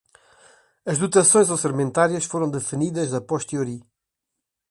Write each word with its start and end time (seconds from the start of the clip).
As 0.91 0.97
dotações 0.97 1.51
orçamentárias 1.51 2.25
foram 2.31 2.49
definidas 2.49 3.09
a 3.13 3.21
posteriori 3.31 3.79